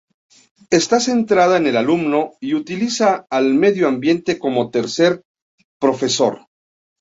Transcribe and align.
Esta 0.71 0.99
centrada 0.99 1.57
en 1.57 1.67
el 1.67 1.77
alumno 1.77 2.31
y 2.39 2.55
utiliza 2.55 3.27
al 3.29 3.53
medio 3.53 3.87
ambiente 3.87 4.39
como 4.39 4.71
tercer 4.71 5.21
profesor. 5.79 6.47